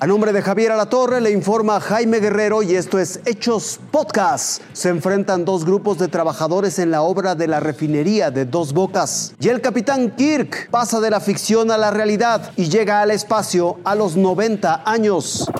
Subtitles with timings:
[0.00, 4.62] A nombre de Javier Alatorre le informa Jaime Guerrero y esto es Hechos Podcast.
[4.72, 9.34] Se enfrentan dos grupos de trabajadores en la obra de la refinería de Dos Bocas.
[9.40, 13.78] Y el capitán Kirk pasa de la ficción a la realidad y llega al espacio
[13.82, 15.50] a los 90 años.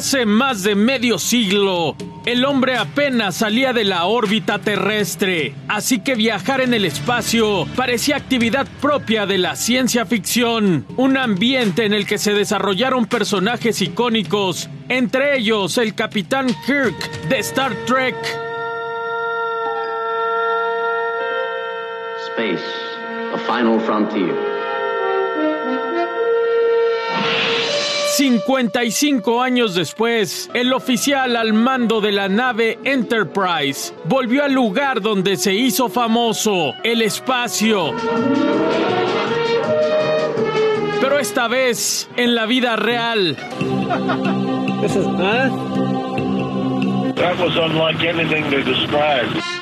[0.00, 6.14] Hace más de medio siglo, el hombre apenas salía de la órbita terrestre, así que
[6.14, 12.06] viajar en el espacio parecía actividad propia de la ciencia ficción, un ambiente en el
[12.06, 18.16] que se desarrollaron personajes icónicos, entre ellos el Capitán Kirk de Star Trek.
[22.34, 22.64] Space,
[23.32, 24.49] the final frontier.
[28.10, 35.36] 55 años después, el oficial al mando de la nave Enterprise volvió al lugar donde
[35.36, 37.94] se hizo famoso, el espacio.
[41.00, 43.36] Pero esta vez en la vida real.
[47.20, 49.59] That was unlike anything they described.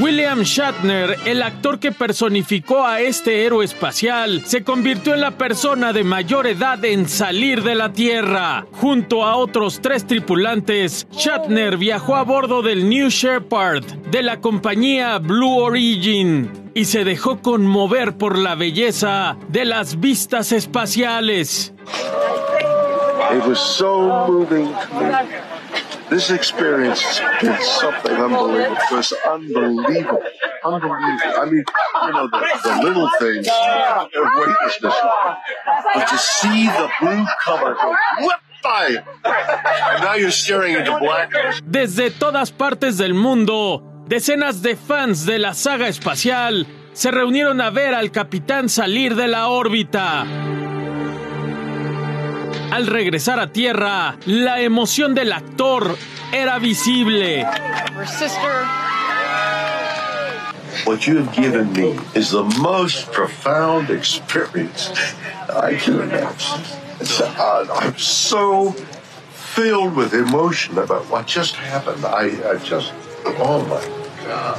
[0.00, 5.92] William Shatner, el actor que personificó a este héroe espacial, se convirtió en la persona
[5.92, 8.66] de mayor edad en salir de la Tierra.
[8.72, 15.18] Junto a otros tres tripulantes, Shatner viajó a bordo del New Shepard de la compañía
[15.18, 21.74] Blue Origin y se dejó conmover por la belleza de las vistas espaciales.
[23.30, 24.72] It was so moving.
[26.10, 28.76] This experience has been something unbelievable.
[28.76, 30.22] It was unbelievable.
[30.64, 31.40] Unbelievable.
[31.40, 31.64] I mean,
[32.06, 34.94] you know, the, the little things, their weightlessness.
[35.94, 41.60] But to see the blue color go whoop by, and now you're staring into blackness.
[41.62, 47.70] Desde todas partes del mundo, decenas de fans de la saga espacial se reunieron a
[47.70, 50.24] ver al capitán salir de la órbita.
[52.70, 55.96] Al regresar a tierra, la emoción del actor
[56.32, 57.44] era visible.
[60.84, 64.90] What you have given me is the most profound experience
[65.48, 66.62] I can imagine.
[67.38, 68.72] Uh, I'm so
[69.32, 72.04] filled with emotion about what just happened.
[72.04, 72.92] I, I just,
[73.24, 73.82] oh my
[74.26, 74.58] God.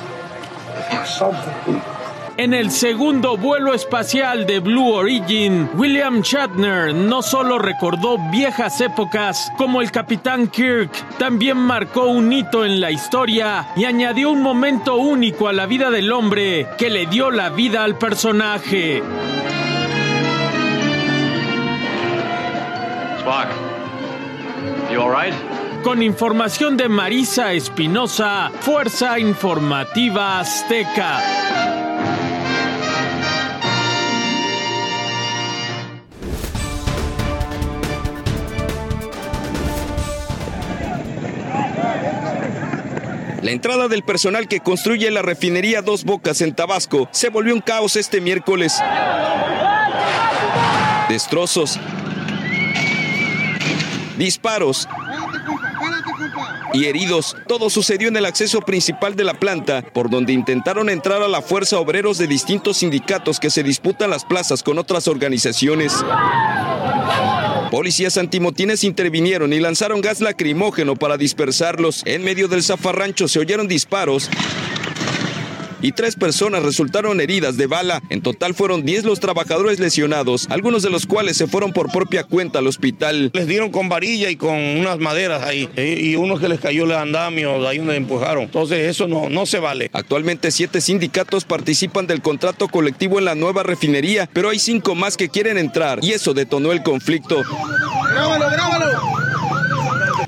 [1.06, 1.99] Something.
[2.40, 9.52] En el segundo vuelo espacial de Blue Origin, William Shatner no solo recordó viejas épocas
[9.58, 14.96] como el Capitán Kirk, también marcó un hito en la historia y añadió un momento
[14.96, 19.04] único a la vida del hombre que le dio la vida al personaje.
[23.20, 23.50] Spock,
[24.90, 25.34] you all right?
[25.84, 31.69] Con información de Marisa Espinosa, Fuerza Informativa Azteca.
[43.42, 47.62] La entrada del personal que construye la refinería Dos Bocas en Tabasco se volvió un
[47.62, 48.76] caos este miércoles.
[51.08, 51.80] Destrozos,
[54.18, 54.88] disparos
[56.74, 57.36] y heridos.
[57.48, 61.42] Todo sucedió en el acceso principal de la planta, por donde intentaron entrar a la
[61.42, 65.94] fuerza obreros de distintos sindicatos que se disputan las plazas con otras organizaciones.
[67.70, 72.02] Policías antimotines intervinieron y lanzaron gas lacrimógeno para dispersarlos.
[72.06, 74.30] En medio del zafarrancho se oyeron disparos
[75.82, 78.02] y tres personas resultaron heridas de bala.
[78.10, 82.24] En total fueron 10 los trabajadores lesionados, algunos de los cuales se fueron por propia
[82.24, 83.32] cuenta al hospital.
[83.34, 85.98] Les dieron con varilla y con unas maderas ahí, ¿eh?
[86.00, 88.44] y uno que les cayó el andamio, ahí donde empujaron.
[88.44, 89.90] Entonces eso no, no se vale.
[89.94, 95.18] Actualmente siete sindicatos participan del contrato colectivo en la nueva refinería, pero hay cinco más
[95.18, 97.42] que quieren entrar y eso detonó el conflicto.
[98.12, 98.69] ¡Grábalo, grábalo!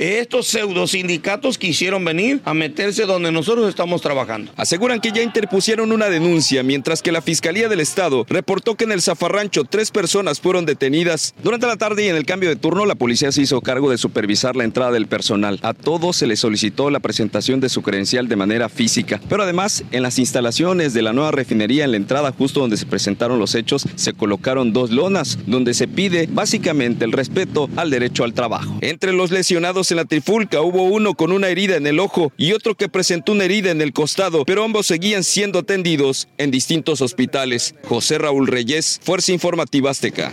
[0.01, 4.51] Estos pseudo sindicatos quisieron venir a meterse donde nosotros estamos trabajando.
[4.57, 8.94] Aseguran que ya interpusieron una denuncia, mientras que la Fiscalía del Estado reportó que en
[8.94, 11.36] el zafarrancho tres personas fueron detenidas.
[11.44, 14.00] Durante la tarde y en el cambio de turno, la policía se hizo cargo de
[14.00, 15.59] supervisar la entrada del personal.
[15.62, 19.21] A todos se les solicitó la presentación de su credencial de manera física.
[19.30, 22.88] Pero además, en las instalaciones de la nueva refinería, en la entrada justo donde se
[22.88, 28.24] presentaron los hechos, se colocaron dos lonas, donde se pide básicamente el respeto al derecho
[28.24, 28.80] al trabajo.
[28.81, 32.53] Entre los lesionados en la trifulca hubo uno con una herida en el ojo y
[32.53, 37.01] otro que presentó una herida en el costado, pero ambos seguían siendo atendidos en distintos
[37.01, 37.75] hospitales.
[37.83, 40.31] José Raúl Reyes, Fuerza Informativa Azteca.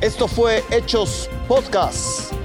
[0.00, 2.39] Esto fue Hechos Podcast.